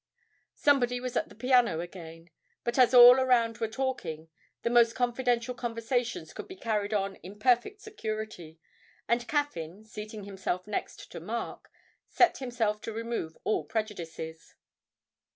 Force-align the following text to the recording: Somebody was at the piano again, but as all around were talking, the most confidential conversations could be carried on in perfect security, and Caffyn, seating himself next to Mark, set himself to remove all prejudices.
Somebody 0.55 0.99
was 0.99 1.15
at 1.15 1.29
the 1.29 1.35
piano 1.35 1.79
again, 1.79 2.31
but 2.63 2.79
as 2.79 2.91
all 2.91 3.19
around 3.19 3.59
were 3.59 3.67
talking, 3.67 4.29
the 4.63 4.71
most 4.71 4.95
confidential 4.95 5.53
conversations 5.53 6.33
could 6.33 6.47
be 6.47 6.55
carried 6.55 6.91
on 6.91 7.17
in 7.17 7.37
perfect 7.37 7.81
security, 7.81 8.57
and 9.07 9.27
Caffyn, 9.27 9.85
seating 9.85 10.23
himself 10.23 10.65
next 10.65 11.11
to 11.11 11.19
Mark, 11.19 11.69
set 12.07 12.39
himself 12.39 12.81
to 12.81 12.91
remove 12.91 13.37
all 13.43 13.63
prejudices. 13.63 14.55